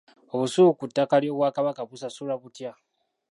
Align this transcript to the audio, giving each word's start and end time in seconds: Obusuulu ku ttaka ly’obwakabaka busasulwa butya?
Obusuulu 0.33 0.71
ku 0.79 0.85
ttaka 0.89 1.15
ly’obwakabaka 1.21 1.81
busasulwa 1.89 2.35
butya? 2.41 2.71